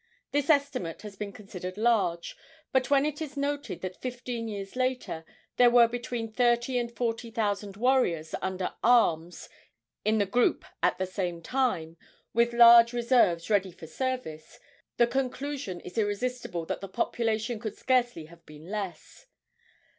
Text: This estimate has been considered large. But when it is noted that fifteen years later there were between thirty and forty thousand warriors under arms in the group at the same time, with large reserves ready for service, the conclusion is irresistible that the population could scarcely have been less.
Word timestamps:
This 0.31 0.49
estimate 0.49 1.03
has 1.03 1.15
been 1.15 1.31
considered 1.31 1.77
large. 1.77 2.35
But 2.71 2.89
when 2.89 3.05
it 3.05 3.21
is 3.21 3.37
noted 3.37 3.81
that 3.81 4.01
fifteen 4.01 4.47
years 4.47 4.75
later 4.75 5.23
there 5.57 5.69
were 5.69 5.87
between 5.87 6.27
thirty 6.33 6.79
and 6.79 6.91
forty 6.91 7.29
thousand 7.29 7.77
warriors 7.77 8.33
under 8.41 8.73
arms 8.83 9.47
in 10.03 10.17
the 10.17 10.25
group 10.25 10.65
at 10.81 10.97
the 10.97 11.05
same 11.05 11.39
time, 11.43 11.97
with 12.33 12.51
large 12.51 12.93
reserves 12.93 13.51
ready 13.51 13.71
for 13.71 13.85
service, 13.85 14.59
the 14.97 15.05
conclusion 15.05 15.79
is 15.81 15.99
irresistible 15.99 16.65
that 16.65 16.81
the 16.81 16.87
population 16.89 17.59
could 17.59 17.77
scarcely 17.77 18.25
have 18.25 18.43
been 18.47 18.71
less. 18.71 19.27